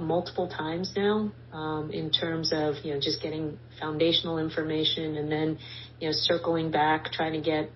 [0.00, 5.58] multiple times now um, in terms of you know just getting foundational information and then
[6.00, 7.70] you know circling back, trying to get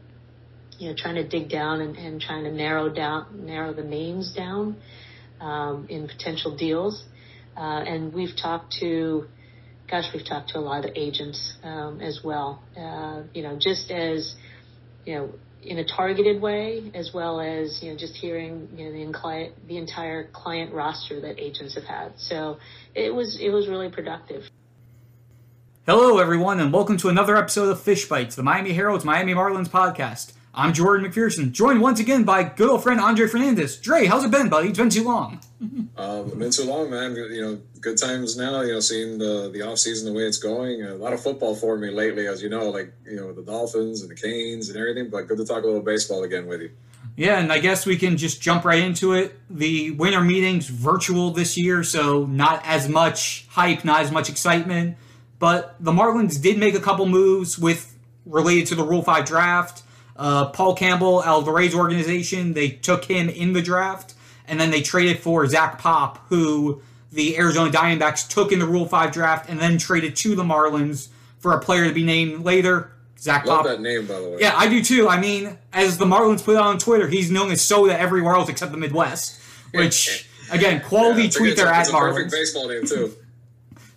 [0.78, 4.32] you know trying to dig down and, and trying to narrow down narrow the names
[4.34, 4.76] down
[5.40, 7.04] um, in potential deals.
[7.56, 9.26] Uh, and we've talked to,
[9.90, 12.62] gosh, we've talked to a lot of agents um, as well.
[12.76, 14.34] Uh, you know, just as
[15.04, 15.32] you know
[15.62, 19.54] in a targeted way, as well as you know just hearing you know the, client,
[19.68, 22.12] the entire client roster that agents have had.
[22.16, 22.58] So
[22.94, 24.48] it was it was really productive.
[25.86, 29.68] Hello, everyone, and welcome to another episode of Fish Bites, the Miami Herald's Miami Marlins
[29.68, 30.32] podcast.
[30.54, 33.76] I'm Jordan McPherson, joined once again by good old friend Andre Fernandez.
[33.76, 34.68] Dre, how's it been, buddy?
[34.68, 35.40] It's been too long.
[35.96, 37.14] um, been too long, man.
[37.14, 38.60] You know, good times now.
[38.60, 40.82] You know, seeing the the off season the way it's going.
[40.82, 44.02] A lot of football for me lately, as you know, like you know the Dolphins
[44.02, 45.10] and the Canes and everything.
[45.10, 46.70] But good to talk a little baseball again with you.
[47.16, 49.36] Yeah, and I guess we can just jump right into it.
[49.50, 54.96] The winter meetings virtual this year, so not as much hype, not as much excitement.
[55.38, 59.82] But the Marlins did make a couple moves with related to the Rule Five draft.
[60.16, 64.14] Uh, Paul Campbell, out of the Rays organization, they took him in the draft,
[64.46, 68.86] and then they traded for Zach Pop, who the Arizona Diamondbacks took in the Rule
[68.86, 72.92] 5 draft and then traded to the Marlins for a player to be named later.
[73.18, 73.66] Zach Love Pop.
[73.66, 74.36] that name, by the way.
[74.40, 75.08] Yeah, I do too.
[75.08, 78.48] I mean, as the Marlins put out on Twitter, he's known as Soda everywhere else
[78.48, 79.40] except the Midwest,
[79.72, 82.10] which, again, quality yeah, tweet there at Marlins.
[82.10, 83.12] a perfect baseball name, too.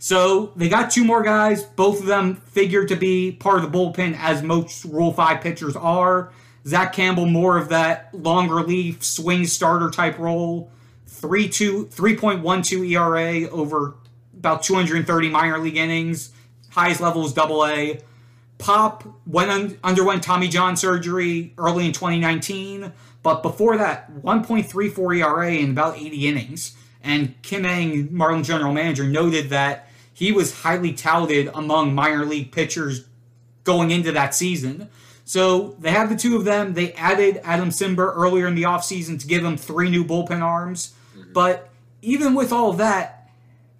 [0.03, 1.61] So they got two more guys.
[1.61, 5.75] Both of them figured to be part of the bullpen, as most Rule 5 pitchers
[5.75, 6.31] are.
[6.65, 10.71] Zach Campbell, more of that long relief, swing starter type role.
[11.19, 13.95] 3.12 ERA over
[14.37, 16.31] about 230 minor league innings.
[16.71, 17.99] Highest level is double A.
[18.57, 25.51] Pop went un- underwent Tommy John surgery early in 2019, but before that, 1.34 ERA
[25.51, 26.77] in about 80 innings.
[27.03, 32.51] And Kim Ng, Marlins general manager, noted that he was highly touted among minor league
[32.51, 33.05] pitchers
[33.63, 34.89] going into that season.
[35.25, 36.73] So they have the two of them.
[36.73, 40.93] They added Adam Cimber earlier in the offseason to give them three new bullpen arms.
[41.33, 41.69] But
[42.01, 43.29] even with all that,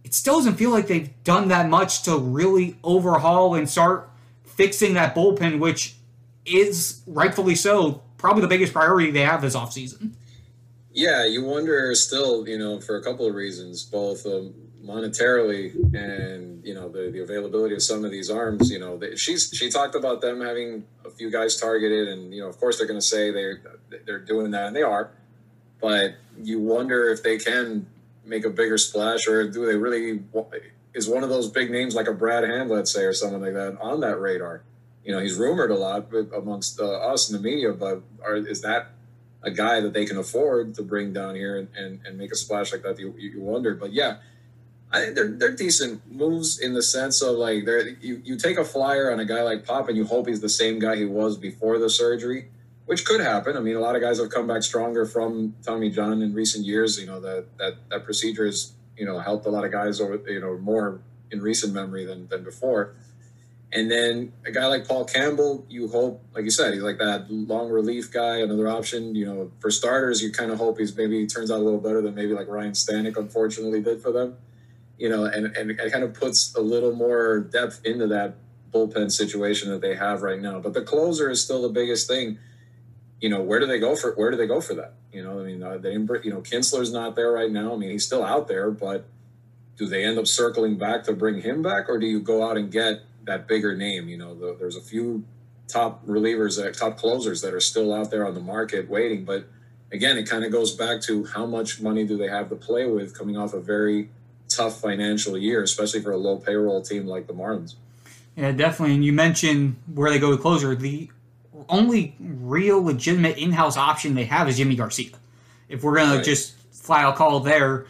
[0.04, 4.10] it still doesn't feel like they've done that much to really overhaul and start
[4.46, 5.96] fixing that bullpen, which
[6.46, 10.12] is rightfully so probably the biggest priority they have this offseason.
[10.94, 14.54] Yeah, you wonder still, you know, for a couple of reasons, both um,
[14.86, 19.16] monetarily and you know the, the availability of some of these arms you know they,
[19.16, 22.78] she's she talked about them having a few guys targeted and you know of course
[22.78, 23.62] they're going to say they're
[24.06, 25.12] they're doing that and they are
[25.80, 27.88] but you wonder if they can
[28.25, 30.22] make a bigger splash or do they really
[30.94, 33.53] is one of those big names like a brad hand let's say or something like
[33.53, 34.63] that on that radar?
[35.03, 38.62] You know he's rumored a lot amongst uh, us in the media but are, is
[38.62, 38.91] that
[39.44, 42.35] a guy that they can afford to bring down here and, and, and make a
[42.35, 43.73] splash like that you, you wonder?
[43.73, 44.18] But yeah
[44.94, 47.66] I think they're they're decent moves in the sense of like
[48.02, 50.50] you, you take a flyer on a guy like Pop and you hope he's the
[50.50, 52.50] same guy he was before the surgery,
[52.91, 53.56] which could happen.
[53.56, 56.66] I mean, a lot of guys have come back stronger from Tommy John in recent
[56.66, 57.00] years.
[57.00, 60.19] You know that that that procedure has you know helped a lot of guys over
[60.29, 61.00] you know more
[61.31, 62.94] in recent memory than than before.
[63.72, 67.31] And then a guy like Paul Campbell, you hope, like you said, he's like that
[67.31, 69.16] long relief guy, another option.
[69.16, 71.79] You know, for starters, you kind of hope he's maybe he turns out a little
[71.79, 74.35] better than maybe like Ryan Stanek unfortunately did for them
[74.97, 78.35] you know, and, and it kind of puts a little more depth into that
[78.72, 80.59] bullpen situation that they have right now.
[80.59, 82.38] But the closer is still the biggest thing.
[83.22, 84.94] You know, where do they go for where do they go for that?
[85.14, 87.74] You know, I mean, uh, they you know Kintzler's not there right now.
[87.74, 89.06] I mean, he's still out there, but
[89.78, 92.58] do they end up circling back to bring him back, or do you go out
[92.58, 94.09] and get that bigger name?
[94.09, 95.24] You know, the, there's a few
[95.68, 99.24] top relievers, uh, top closers that are still out there on the market waiting.
[99.24, 99.48] But
[99.92, 102.86] again, it kind of goes back to how much money do they have to play
[102.86, 104.09] with coming off a very
[104.50, 107.76] tough financial year, especially for a low payroll team like the Marlins.
[108.36, 108.96] Yeah, definitely.
[108.96, 110.76] And you mentioned where they go to closer.
[110.76, 111.09] The
[111.70, 115.12] only real legitimate in-house option they have is Jimmy Garcia.
[115.70, 116.26] If we're gonna right.
[116.26, 117.85] just fly out call there,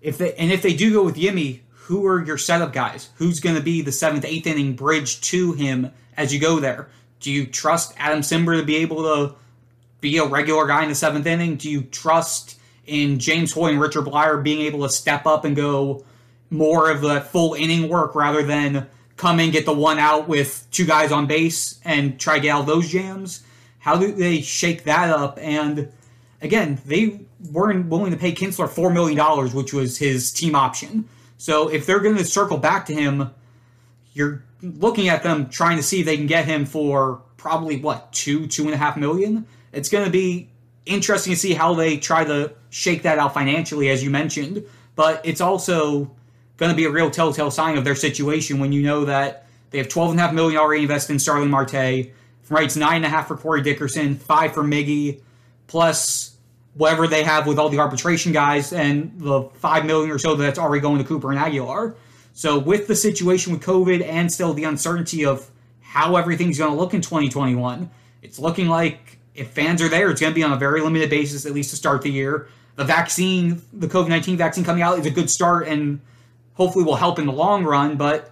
[0.00, 3.10] if they and if they do go with Jimmy, who are your setup guys?
[3.16, 6.88] Who's gonna be the seventh, eighth inning bridge to him as you go there?
[7.20, 9.34] Do you trust Adam Cimber to be able to
[10.00, 11.56] be a regular guy in the seventh inning?
[11.56, 15.56] Do you trust in James Hoyt and Richard Bleier being able to step up and
[15.56, 16.04] go
[16.50, 20.66] more of the full inning work rather than come and get the one out with
[20.70, 23.42] two guys on base and try to get out those jams.
[23.78, 25.38] How do they shake that up?
[25.40, 25.90] And
[26.42, 27.20] again, they
[27.50, 29.18] weren't willing to pay Kintzler $4 million,
[29.54, 31.08] which was his team option.
[31.38, 33.30] So if they're going to circle back to him,
[34.12, 38.12] you're looking at them trying to see if they can get him for probably what,
[38.12, 39.46] two, two and a half million?
[39.72, 40.48] It's going to be
[40.86, 44.64] interesting to see how they try to shake that out financially, as you mentioned.
[44.94, 46.10] but it's also
[46.56, 49.78] going to be a real telltale sign of their situation when you know that they
[49.78, 51.74] have twelve and a half million already invested in Starling Marte.
[51.74, 55.20] A half for Corey Dickerson, five for Miggy,
[55.66, 56.36] plus
[56.74, 60.58] whatever they have with all the arbitration guys and the five million or so that's
[60.58, 61.96] already going to Cooper and Aguilar.
[62.34, 65.50] So with the situation with COVID and still the uncertainty of
[65.80, 67.90] how everything's going to look in 2021,
[68.22, 71.08] it's looking like if fans are there, it's going to be on a very limited
[71.08, 72.48] basis at least to start the year.
[72.74, 76.00] The vaccine, the COVID 19 vaccine coming out is a good start and
[76.56, 78.30] hopefully will help in the long run, but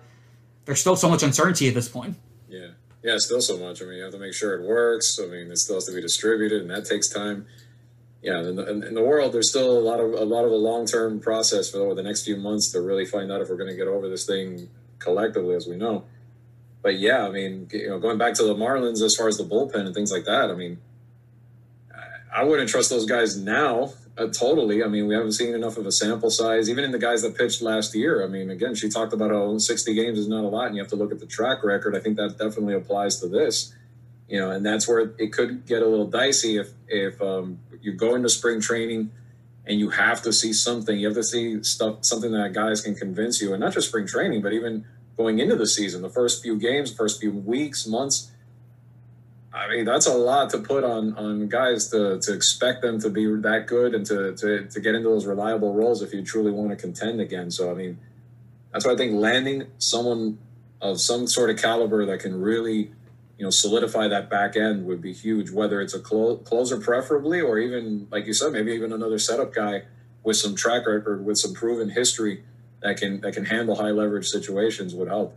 [0.64, 2.16] there's still so much uncertainty at this point.
[2.48, 2.68] Yeah.
[3.02, 3.80] Yeah, still so much.
[3.80, 5.18] I mean, you have to make sure it works.
[5.22, 7.46] I mean, it still has to be distributed, and that takes time
[8.24, 10.56] yeah, in the, in the, world, there's still a lot of a lot of a
[10.56, 13.58] long term process for over the next few months to really find out if we're
[13.58, 16.04] going to get over this thing collectively, as we know.
[16.80, 19.44] But yeah, I mean, you know, going back to the Marlins as far as the
[19.44, 20.78] bullpen and things like that, I mean,
[22.34, 23.92] I wouldn't trust those guys now.
[24.16, 24.84] Uh, totally.
[24.84, 27.36] I mean, we haven't seen enough of a sample size, even in the guys that
[27.36, 28.22] pitched last year.
[28.22, 30.82] I mean, again, she talked about how 60 games is not a lot, and you
[30.82, 31.96] have to look at the track record.
[31.96, 33.74] I think that definitely applies to this
[34.28, 37.92] you know, and that's where it could get a little dicey if if um, you
[37.92, 39.10] go into spring training
[39.66, 40.98] and you have to see something.
[40.98, 44.06] You have to see stuff, something that guys can convince you, and not just spring
[44.06, 44.84] training, but even
[45.16, 48.30] going into the season, the first few games, first few weeks, months.
[49.54, 53.08] I mean, that's a lot to put on on guys to to expect them to
[53.08, 56.50] be that good and to to to get into those reliable roles if you truly
[56.50, 57.52] want to contend again.
[57.52, 57.98] So I mean,
[58.72, 60.38] that's why I think landing someone
[60.80, 62.90] of some sort of caliber that can really
[63.38, 65.52] you know solidify that back end would be huge.
[65.52, 69.54] Whether it's a clo- closer, preferably, or even like you said, maybe even another setup
[69.54, 69.82] guy
[70.24, 72.42] with some track record, with some proven history
[72.82, 75.36] that can that can handle high leverage situations would help.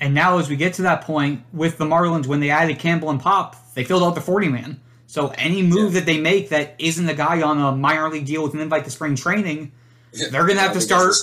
[0.00, 3.10] And now, as we get to that point with the Marlins, when they added Campbell
[3.10, 4.80] and Pop, they filled out the 40 man.
[5.06, 6.00] So any move yeah.
[6.00, 8.84] that they make that isn't a guy on a minor league deal with an invite
[8.84, 9.72] to spring training,
[10.12, 10.28] yeah.
[10.30, 11.14] they're gonna have to start.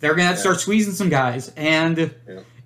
[0.00, 2.14] They're gonna have to start squeezing some guys, and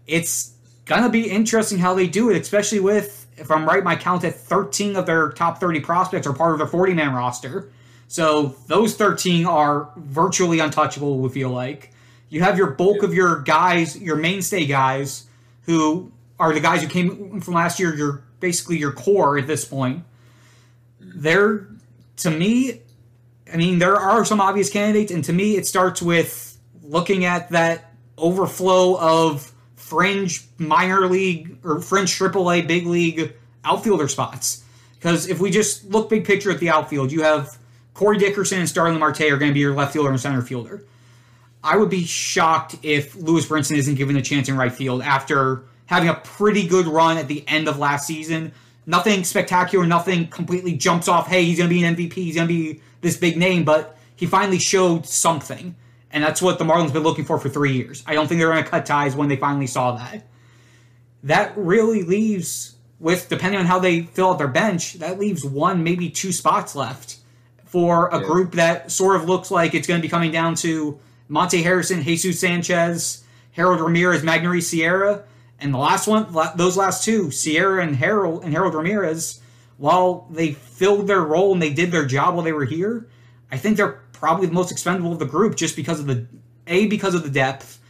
[0.07, 0.53] it's
[0.85, 4.35] gonna be interesting how they do it, especially with, if I'm right, my count at
[4.35, 7.71] 13 of their top 30 prospects are part of their 40 man roster.
[8.07, 11.19] So those 13 are virtually untouchable.
[11.19, 11.93] We feel like
[12.31, 15.28] you have your bulk of your guys, your mainstay guys
[15.69, 19.67] who are the guys who came from last year, you're basically your core at this
[19.67, 20.03] point.
[20.99, 21.69] They're,
[22.19, 22.81] to me,
[23.53, 27.51] I mean, there are some obvious candidates, and to me, it starts with looking at
[27.51, 34.65] that overflow of fringe minor league or fringe AAA big league outfielder spots.
[34.95, 37.59] Because if we just look big picture at the outfield, you have
[37.93, 40.83] Corey Dickerson and Starling Marte are going to be your left fielder and center fielder.
[41.63, 45.65] I would be shocked if Lewis Brinson isn't given a chance in right field after
[45.87, 48.53] having a pretty good run at the end of last season.
[48.87, 52.49] Nothing spectacular, nothing completely jumps off, hey, he's going to be an MVP, he's going
[52.49, 55.75] to be this big name, but he finally showed something.
[56.11, 58.03] And that's what the Marlins been looking for for three years.
[58.07, 60.27] I don't think they're going to cut ties when they finally saw that.
[61.25, 65.85] That really leaves, with depending on how they fill out their bench, that leaves one,
[65.85, 67.19] maybe two spots left
[67.67, 68.27] for a yeah.
[68.27, 72.03] group that sort of looks like it's going to be coming down to Monte Harrison,
[72.03, 75.25] Jesus Sanchez, Harold Ramirez, Magneuris Sierra,
[75.61, 79.41] and the last one, those last two, Sierra and Harold and Harold Ramirez,
[79.77, 83.09] while they filled their role and they did their job while they were here,
[83.51, 86.27] I think they're probably the most expendable of the group just because of the
[86.67, 87.81] a because of the depth,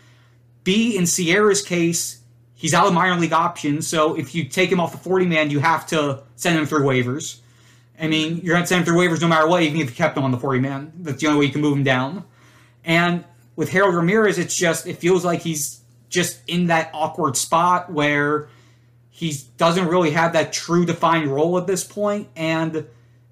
[0.64, 2.20] b in Sierra's case,
[2.54, 5.50] he's out of minor league options, so if you take him off the forty man,
[5.50, 7.40] you have to send him through waivers.
[8.00, 9.96] I mean, you're going to send him through waivers no matter what, even if you
[9.96, 10.92] kept him on the forty man.
[10.98, 12.24] That's the only way you can move him down.
[12.84, 13.24] And
[13.56, 18.48] with Harold Ramirez, it's just it feels like he's just in that awkward spot where
[19.10, 22.86] he doesn't really have that true defined role at this point, and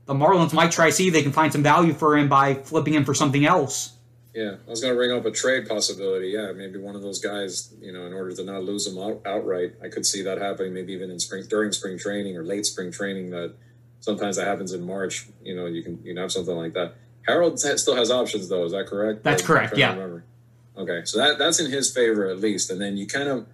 [0.07, 2.55] the Marlins might try to see if they can find some value for him by
[2.55, 3.93] flipping him for something else.
[4.35, 6.29] Yeah, I was going to bring up a trade possibility.
[6.29, 9.23] Yeah, maybe one of those guys, you know, in order to not lose him out,
[9.25, 10.75] outright, I could see that happening.
[10.75, 13.31] Maybe even in spring, during spring training or late spring training.
[13.31, 13.55] That
[14.01, 15.27] sometimes that happens in March.
[15.43, 16.97] You know, you can you can have something like that.
[17.27, 18.65] Harold still has options, though.
[18.65, 19.25] Is that correct?
[19.25, 19.77] That's or, correct.
[19.77, 20.19] Yeah.
[20.79, 23.47] Okay, so that that's in his favor at least, and then you kind of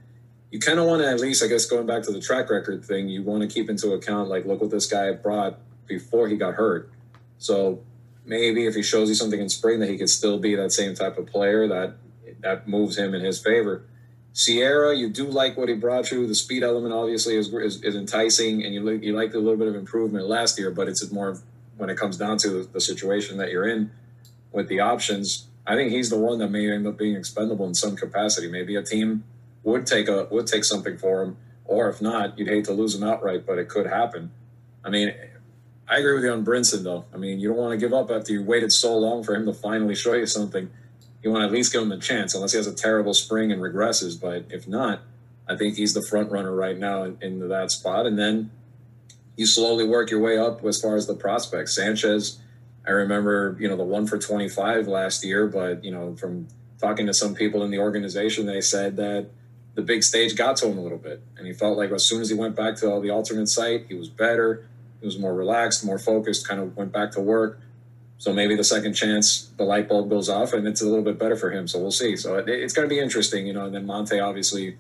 [0.50, 2.84] you kind of want to at least, I guess, going back to the track record
[2.84, 6.36] thing, you want to keep into account like, look what this guy brought before he
[6.36, 6.90] got hurt.
[7.38, 7.80] So
[8.26, 10.94] maybe if he shows you something in spring that he could still be that same
[10.94, 11.94] type of player that
[12.40, 13.84] that moves him in his favor.
[14.34, 16.26] Sierra, you do like what he brought you.
[16.26, 19.68] The speed element obviously is, is, is enticing, and you you like a little bit
[19.68, 21.38] of improvement last year, but it's more
[21.76, 23.90] when it comes down to the situation that you're in
[24.52, 25.46] with the options.
[25.66, 28.48] I think he's the one that may end up being expendable in some capacity.
[28.50, 29.24] Maybe a team
[29.62, 32.94] would take a would take something for him, or if not, you'd hate to lose
[32.94, 34.30] him outright, but it could happen.
[34.84, 35.14] I mean,
[35.88, 37.04] I agree with you on Brinson though.
[37.14, 39.46] I mean, you don't want to give up after you waited so long for him
[39.46, 40.70] to finally show you something.
[41.22, 43.52] You want to at least give him a chance, unless he has a terrible spring
[43.52, 44.20] and regresses.
[44.20, 45.02] But if not,
[45.48, 48.06] I think he's the front runner right now in, in that spot.
[48.06, 48.50] And then
[49.36, 51.74] you slowly work your way up as far as the prospects.
[51.74, 52.38] Sanchez,
[52.86, 56.48] I remember, you know, the one for 25 last year, but, you know, from
[56.80, 59.28] talking to some people in the organization, they said that
[59.74, 61.22] the big stage got to him a little bit.
[61.36, 63.94] And he felt like as soon as he went back to the alternate site, he
[63.94, 64.66] was better.
[65.00, 67.60] He was more relaxed, more focused, kind of went back to work.
[68.18, 71.18] So maybe the second chance, the light bulb goes off and it's a little bit
[71.18, 71.66] better for him.
[71.66, 72.16] So we'll see.
[72.16, 73.64] So it, it's going to be interesting, you know.
[73.64, 74.76] And then Monte, obviously,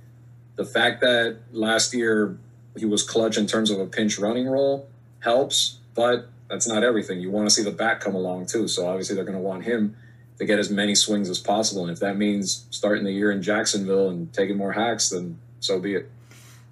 [0.56, 2.38] the fact that last year
[2.76, 4.88] he was clutch in terms of a pinch running role
[5.20, 7.20] helps, but that's not everything.
[7.20, 8.68] You want to see the back come along too.
[8.68, 9.96] So obviously they're going to want him
[10.38, 11.82] to get as many swings as possible.
[11.82, 15.78] And if that means starting the year in Jacksonville and taking more hacks, then so
[15.78, 16.10] be it.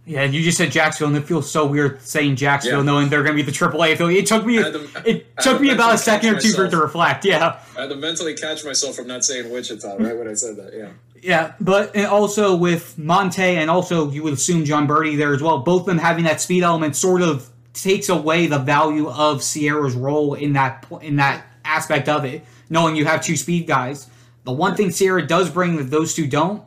[0.07, 2.85] Yeah, and you just said Jacksonville, and it feels so weird saying Jacksonville, yeah.
[2.85, 4.25] knowing they're going to be the AAA affiliate.
[4.25, 6.79] It took me, to, it took me about a second or two for it to
[6.79, 7.25] reflect.
[7.25, 10.57] Yeah, I had to mentally catch myself from not saying Wichita right when I said
[10.57, 10.75] that.
[10.75, 10.89] Yeah.
[11.23, 15.59] Yeah, but also with Monte and also you would assume Jon Berti there as well.
[15.59, 19.95] Both of them having that speed element sort of takes away the value of Sierra's
[19.95, 22.45] role in that in that aspect of it.
[22.71, 24.09] Knowing you have two speed guys,
[24.45, 26.63] the one thing Sierra does bring that those two don't,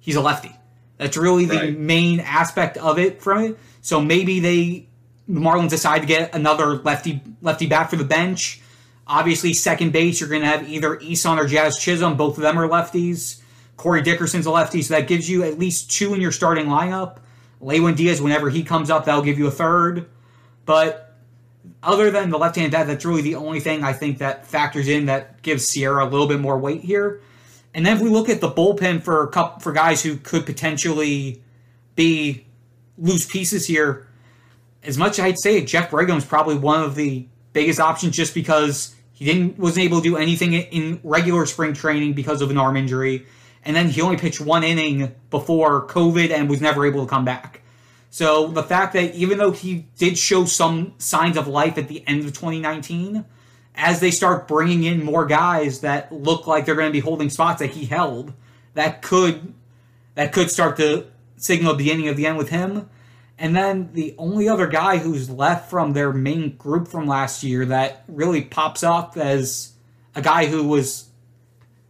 [0.00, 0.54] he's a lefty.
[0.98, 1.78] That's really the right.
[1.78, 3.58] main aspect of it from it.
[3.80, 4.88] So maybe they
[5.28, 8.60] the Marlins decide to get another lefty lefty back for the bench.
[9.06, 12.16] Obviously, second base you're going to have either Isan or Jazz Chisholm.
[12.16, 13.40] Both of them are lefties.
[13.76, 17.18] Corey Dickerson's a lefty, so that gives you at least two in your starting lineup.
[17.60, 20.08] Lewin Diaz, whenever he comes up, that'll give you a third.
[20.64, 21.14] But
[21.82, 25.06] other than the left-handed bat, that's really the only thing I think that factors in
[25.06, 27.20] that gives Sierra a little bit more weight here.
[27.74, 30.46] And then if we look at the bullpen for a couple, for guys who could
[30.46, 31.42] potentially
[31.94, 32.46] be
[32.96, 34.08] loose pieces here,
[34.82, 38.94] as much as I'd say Jeff Brigham's probably one of the biggest options just because
[39.12, 42.76] he didn't wasn't able to do anything in regular spring training because of an arm
[42.76, 43.26] injury,
[43.66, 47.24] and then he only pitched one inning before COVID and was never able to come
[47.24, 47.62] back.
[48.10, 52.06] So the fact that even though he did show some signs of life at the
[52.06, 53.24] end of 2019,
[53.74, 57.28] as they start bringing in more guys that look like they're going to be holding
[57.28, 58.32] spots that he held,
[58.74, 59.52] that could
[60.14, 62.88] that could start to signal the beginning of the end with him.
[63.38, 67.66] And then the only other guy who's left from their main group from last year
[67.66, 69.72] that really pops up as
[70.14, 71.05] a guy who was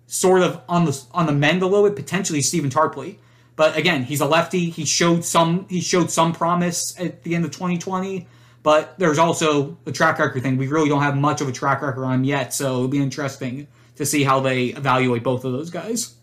[0.07, 3.19] sort of on the on the mend a little bit, potentially Stephen Tarpley.
[3.57, 4.71] But again, he's a lefty.
[4.71, 8.27] He showed some he showed some promise at the end of 2020.
[8.63, 10.57] But there's also a track record thing.
[10.57, 12.99] We really don't have much of a track record on him yet, so it'll be
[12.99, 16.17] interesting to see how they evaluate both of those guys.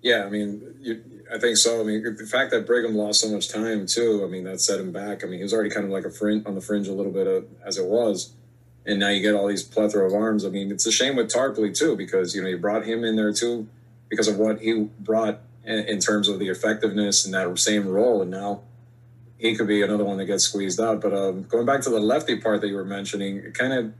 [0.00, 1.02] Yeah, I mean, you,
[1.32, 1.80] I think so.
[1.80, 4.80] I mean, the fact that Brigham lost so much time too, I mean, that set
[4.80, 5.24] him back.
[5.24, 7.12] I mean, he was already kind of like a fringe on the fringe a little
[7.12, 8.34] bit of, as it was,
[8.88, 10.46] and now you get all these plethora of arms.
[10.46, 13.16] I mean, it's a shame with Tarpley too because you know you brought him in
[13.16, 13.68] there too
[14.08, 18.22] because of what he brought in, in terms of the effectiveness in that same role,
[18.22, 18.62] and now
[19.36, 21.02] he could be another one that gets squeezed out.
[21.02, 23.92] But um, going back to the lefty part that you were mentioning, it kind of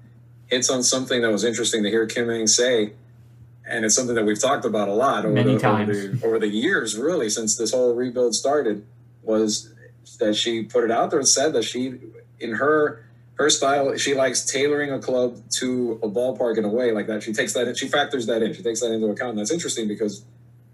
[0.47, 2.95] hits on something that was interesting to hear Kim Ng say,
[3.69, 6.49] and it's something that we've talked about a lot over, the, over the, over the
[6.49, 8.87] years, really, since this whole rebuild started.
[9.23, 9.75] Was
[10.19, 11.99] that she put it out there and said that she,
[12.41, 13.05] in her
[13.39, 17.23] her style, she likes tailoring a club to a ballpark in a way like that.
[17.23, 18.53] She takes that in, she factors that in.
[18.53, 19.31] She takes that into account.
[19.31, 20.25] And that's interesting because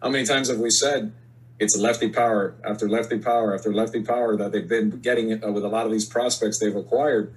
[0.03, 1.13] how many times have we said
[1.59, 5.65] it's lefty power after lefty power after lefty power that they've been getting uh, with
[5.65, 7.35] a lot of these prospects they've acquired.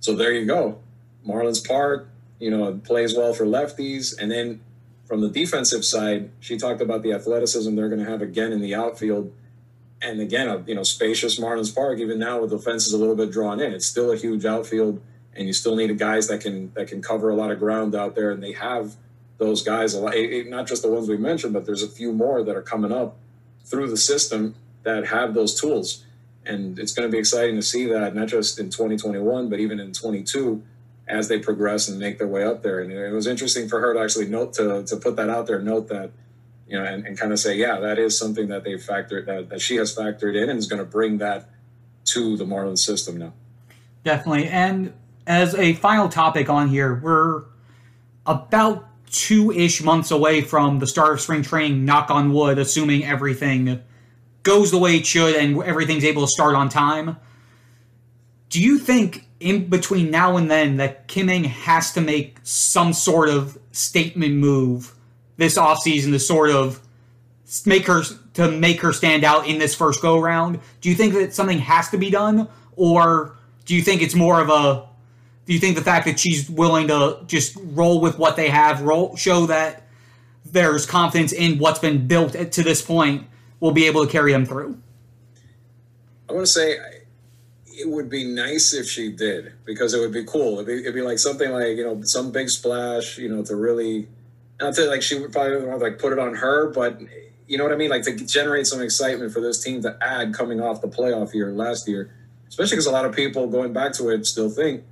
[0.00, 0.80] So there you go.
[1.26, 2.08] Marlins Park,
[2.38, 4.18] you know, plays well for lefties.
[4.18, 4.60] And then
[5.04, 8.60] from the defensive side, she talked about the athleticism they're going to have again in
[8.60, 9.32] the outfield.
[10.02, 13.16] And again, a you know, spacious Marlins Park, even now with the fences a little
[13.16, 15.00] bit drawn in, it's still a huge outfield.
[15.34, 18.14] And you still need guys that can that can cover a lot of ground out
[18.14, 18.30] there.
[18.30, 18.96] And they have
[19.38, 21.88] those guys a lot, eh, eh, not just the ones we mentioned, but there's a
[21.88, 23.16] few more that are coming up
[23.64, 26.04] through the system that have those tools.
[26.44, 29.80] And it's going to be exciting to see that not just in 2021, but even
[29.80, 30.62] in 22
[31.08, 32.80] as they progress and make their way up there.
[32.80, 35.58] And it was interesting for her to actually note to, to put that out there,
[35.58, 36.10] note that,
[36.70, 39.48] you know, and, and kind of say, yeah, that is something that they factored that,
[39.48, 41.50] that she has factored in and is going to bring that
[42.04, 43.32] to the Marlins system now.
[44.04, 44.46] Definitely.
[44.46, 44.92] And
[45.26, 47.42] as a final topic on here, we're
[48.24, 53.04] about two ish months away from the start of spring training, knock on wood, assuming
[53.04, 53.82] everything
[54.44, 57.16] goes the way it should and everything's able to start on time.
[58.48, 62.92] Do you think in between now and then that Kim Ng has to make some
[62.92, 64.94] sort of statement move
[65.40, 66.80] this offseason to sort of
[67.64, 68.02] make her
[68.34, 70.60] to make her stand out in this first go round?
[70.82, 74.40] Do you think that something has to be done or do you think it's more
[74.40, 74.86] of a
[75.46, 78.82] do you think the fact that she's willing to just roll with what they have,
[78.82, 79.86] roll show that
[80.44, 83.26] there's confidence in what's been built to this point
[83.60, 84.78] will be able to carry them through?
[86.28, 86.76] I want to say
[87.66, 90.54] it would be nice if she did because it would be cool.
[90.54, 93.56] It'd be, it'd be like something like you know some big splash, you know, to
[93.56, 94.06] really
[94.60, 97.00] not to like she would probably like put it on her, but
[97.46, 100.34] you know what I mean, like to generate some excitement for this team to add
[100.34, 102.14] coming off the playoff year last year,
[102.48, 104.84] especially because a lot of people going back to it still think,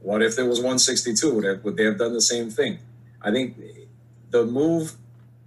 [0.00, 1.34] what if it was 162?
[1.34, 2.78] Would, have, would they have done the same thing?
[3.20, 3.56] I think
[4.30, 4.94] the move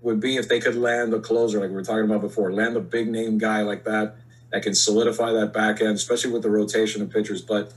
[0.01, 2.75] would be if they could land a closer, like we were talking about before, land
[2.75, 4.15] a big name guy like that
[4.51, 7.41] that can solidify that back end, especially with the rotation of pitchers.
[7.41, 7.71] But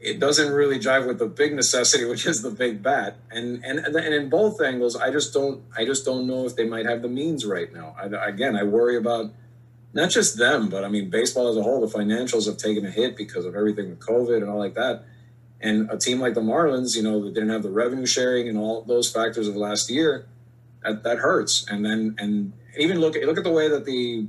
[0.00, 3.16] it doesn't really jive with the big necessity, which is the big bat.
[3.30, 6.66] And and and in both angles, I just don't I just don't know if they
[6.66, 7.94] might have the means right now.
[7.98, 9.32] I, again, I worry about
[9.92, 11.86] not just them, but I mean baseball as a whole.
[11.86, 15.04] The financials have taken a hit because of everything with COVID and all like that.
[15.62, 18.56] And a team like the Marlins, you know, that didn't have the revenue sharing and
[18.56, 20.26] all those factors of last year
[20.82, 21.66] that, that hurts.
[21.68, 24.26] And then and even look look at the way that the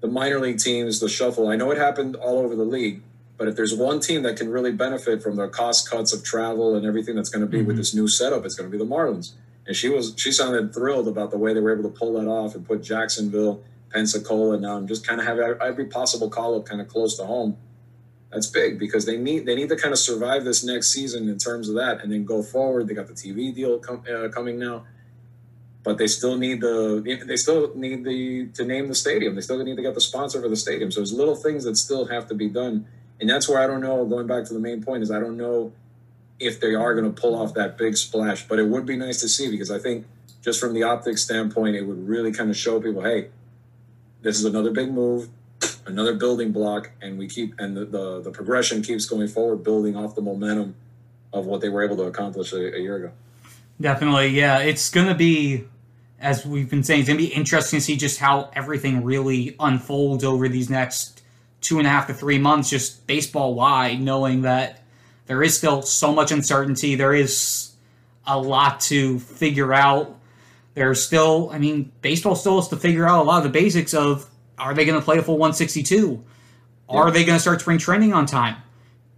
[0.00, 1.48] the minor league teams, the shuffle.
[1.48, 3.02] I know it happened all over the league,
[3.36, 6.74] but if there's one team that can really benefit from the cost cuts of travel
[6.74, 7.68] and everything that's going to be mm-hmm.
[7.68, 9.32] with this new setup, it's going to be the Marlins.
[9.66, 12.28] And she was she sounded thrilled about the way they were able to pull that
[12.28, 16.66] off and put Jacksonville, Pensacola now, and just kind of have every possible call up
[16.66, 17.56] kind of close to home.
[18.30, 21.38] That's big because they need they need to kind of survive this next season in
[21.38, 22.86] terms of that, and then go forward.
[22.86, 24.84] They got the TV deal com- uh, coming now
[25.86, 29.36] but they still need the they still need the to name the stadium.
[29.36, 30.90] They still need to get the sponsor for the stadium.
[30.90, 32.88] So there's little things that still have to be done,
[33.20, 34.04] and that's where I don't know.
[34.04, 35.72] Going back to the main point is I don't know
[36.38, 39.20] if they are going to pull off that big splash, but it would be nice
[39.20, 40.06] to see because I think
[40.42, 43.28] just from the optics standpoint, it would really kind of show people, hey,
[44.22, 45.28] this is another big move,
[45.86, 49.96] another building block, and we keep and the the, the progression keeps going forward, building
[49.96, 50.74] off the momentum
[51.32, 53.10] of what they were able to accomplish a, a year ago.
[53.80, 54.58] Definitely, yeah.
[54.60, 55.64] It's going to be
[56.18, 59.54] as we've been saying, it's going to be interesting to see just how everything really
[59.60, 61.15] unfolds over these next
[61.66, 64.82] two and a half to three months, just baseball wide, knowing that
[65.26, 66.94] there is still so much uncertainty.
[66.94, 67.72] There is
[68.26, 70.16] a lot to figure out.
[70.74, 73.94] There's still, I mean, baseball still has to figure out a lot of the basics
[73.94, 76.22] of are they going to play a full 162?
[76.88, 78.56] Are they going to start spring training on time?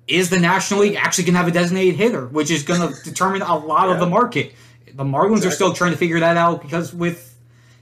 [0.07, 3.03] Is the National League actually going to have a designated hitter, which is going to
[3.03, 3.95] determine a lot yeah.
[3.95, 4.55] of the market?
[4.99, 5.49] the Marlins exactly.
[5.49, 7.37] are still trying to figure that out because with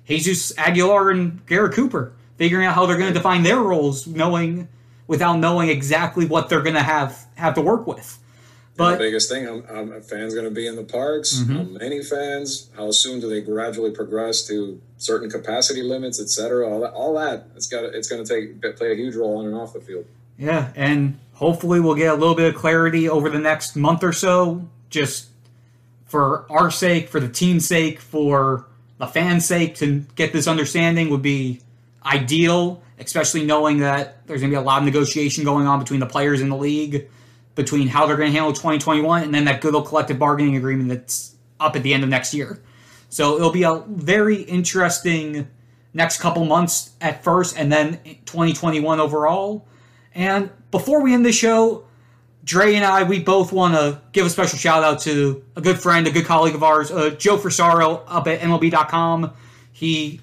[0.07, 4.69] Jesus Aguilar and Garrett Cooper figuring out how they're going to define their roles, knowing
[5.07, 8.19] without knowing exactly what they're going to have have to work with.
[8.77, 11.39] But the biggest thing, I'm, I'm fans going to be in the parks?
[11.39, 11.57] Mm-hmm.
[11.57, 12.69] How many fans?
[12.77, 16.69] How soon do they gradually progress to certain capacity limits, etc.
[16.69, 19.47] All that, all that, it's got it's going to take play a huge role on
[19.47, 20.05] and off the field.
[20.39, 24.13] Yeah, and hopefully we'll get a little bit of clarity over the next month or
[24.13, 24.69] so.
[24.91, 25.29] Just
[26.05, 28.67] for our sake, for the team's sake, for
[28.99, 31.61] the fans' sake, to get this understanding would be
[32.07, 36.01] ideal, especially knowing that there's going to be a lot of negotiation going on between
[36.01, 37.09] the players in the league,
[37.55, 40.89] between how they're going to handle 2021, and then that good old collective bargaining agreement
[40.89, 42.61] that's up at the end of next year.
[43.09, 45.49] So it'll be a very interesting
[45.95, 49.67] next couple months at first, and then 2021 overall.
[50.15, 51.85] And before we end the show,
[52.45, 55.79] Dre and I, we both want to give a special shout out to a good
[55.79, 59.33] friend, a good colleague of ours, uh, Joe Frisaro up at MLB.com.
[59.73, 60.21] He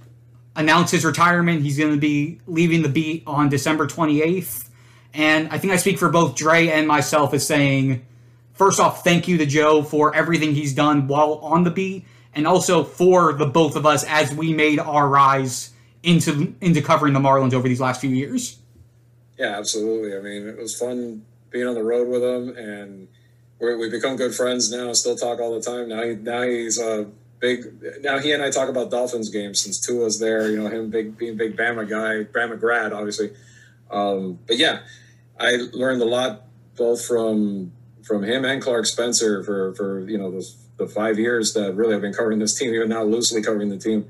[0.55, 1.61] announced his retirement.
[1.61, 4.69] He's going to be leaving the beat on December 28th.
[5.13, 8.05] And I think I speak for both Dre and myself as saying,
[8.53, 12.47] first off, thank you to Joe for everything he's done while on the beat, and
[12.47, 17.19] also for the both of us as we made our rise into into covering the
[17.19, 18.57] Marlins over these last few years.
[19.37, 20.17] Yeah, absolutely.
[20.17, 23.07] I mean, it was fun being on the road with him, and
[23.59, 24.93] we have become good friends now.
[24.93, 25.89] Still talk all the time.
[25.89, 27.07] Now, he, now he's a
[27.39, 27.81] big.
[28.01, 30.49] Now he and I talk about Dolphins games since Tua's there.
[30.49, 33.31] You know him big being big Bama guy, Bama grad, obviously.
[33.91, 34.79] Um, but yeah,
[35.39, 37.71] I learned a lot both from
[38.03, 41.95] from him and Clark Spencer for for you know those the five years that really
[41.95, 44.09] I've been covering this team, even now loosely covering the team.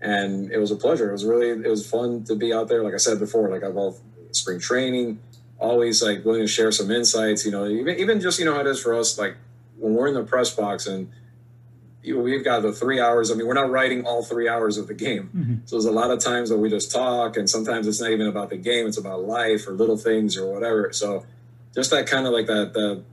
[0.00, 1.08] And it was a pleasure.
[1.08, 2.82] It was really it was fun to be out there.
[2.82, 3.98] Like I said before, like I've all
[4.32, 5.18] spring training,
[5.58, 7.44] always like willing to share some insights.
[7.44, 9.18] You know, even even just you know how it is for us.
[9.18, 9.36] Like
[9.78, 11.10] when we're in the press box and
[12.12, 13.30] we've got the three hours.
[13.30, 15.30] I mean, we're not writing all three hours of the game.
[15.34, 15.54] Mm-hmm.
[15.64, 18.26] So there's a lot of times that we just talk, and sometimes it's not even
[18.26, 20.92] about the game; it's about life or little things or whatever.
[20.92, 21.24] So
[21.74, 23.04] just that kind of like that, that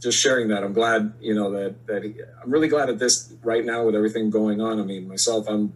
[0.00, 0.62] just sharing that.
[0.64, 3.94] I'm glad, you know, that that he, I'm really glad at this right now with
[3.94, 4.80] everything going on.
[4.80, 5.72] I mean, myself, I'm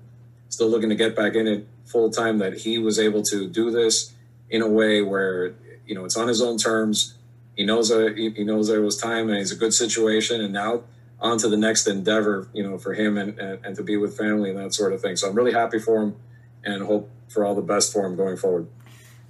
[0.49, 2.39] still looking to get back in it full time.
[2.39, 4.15] That he was able to do this
[4.51, 5.55] in a way where
[5.87, 7.15] you know it's on his own terms.
[7.57, 10.83] He knows that he knows there was time, and he's a good situation, and now
[11.21, 14.17] on to the next endeavor, you know, for him and, and, and to be with
[14.17, 15.17] family and that sort of thing.
[15.17, 16.17] So I'm really happy for him
[16.65, 18.69] and hope for all the best for him going forward.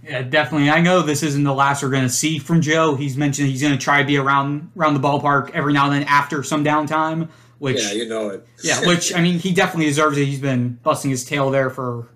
[0.02, 0.70] Yeah, definitely.
[0.70, 2.94] I know this isn't the last we're going to see from Joe.
[2.94, 5.94] He's mentioned he's going to try to be around around the ballpark every now and
[5.94, 7.28] then after some downtime.
[7.58, 8.46] Which yeah, you know it.
[8.62, 10.26] yeah, which I mean, he definitely deserves it.
[10.26, 12.08] He's been busting his tail there for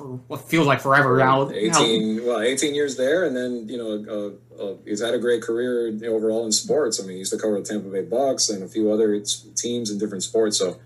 [0.00, 1.50] for what feels like forever now.
[1.50, 2.22] Eighteen, now.
[2.24, 5.88] well, eighteen years there, and then you know, uh, uh, he's had a great career
[6.08, 6.98] overall in sports.
[6.98, 9.22] I mean, he used to cover the Tampa Bay Bucs and a few other
[9.54, 10.58] teams in different sports.
[10.58, 10.78] So,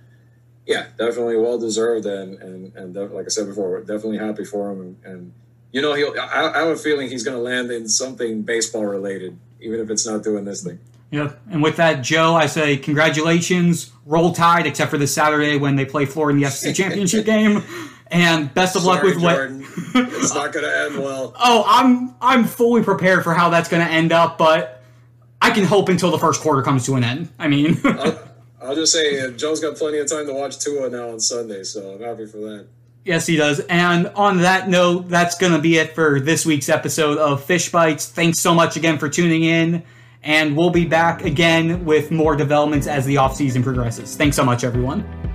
[0.67, 4.73] yeah, definitely well deserved, and and and def- like I said before, definitely happy for
[4.73, 4.81] him.
[4.81, 5.33] And, and
[5.71, 6.13] you know, he'll.
[6.19, 9.91] I, I have a feeling he's going to land in something baseball related, even if
[9.91, 10.81] it's not doing this thing.
[11.13, 13.93] Yeah, and with that, Joe, I say congratulations.
[14.05, 17.63] Roll Tide, except for this Saturday when they play Florida in the SEC championship game.
[18.15, 19.63] And best of Sorry, luck with Jordan.
[19.63, 20.15] what.
[20.15, 21.35] it's not going to end well.
[21.47, 24.83] Oh, I'm I'm fully prepared for how that's going to end up, but
[25.43, 27.31] I can hope until the first quarter comes to an end.
[27.41, 28.19] I mean, I'll,
[28.63, 31.65] I'll, just say uh, Joe's got plenty of time to watch Tua now on Sunday,
[31.65, 32.69] so I'm happy for that.
[33.05, 33.59] Yes, he does.
[33.69, 37.71] And on that note, that's going to be it for this week's episode of Fish
[37.71, 38.09] Bites.
[38.09, 39.83] Thanks so much again for tuning in,
[40.23, 44.17] and we'll be back again with more developments as the offseason progresses.
[44.17, 45.34] Thanks so much, everyone.